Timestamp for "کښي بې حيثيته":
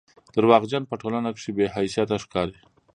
1.35-2.15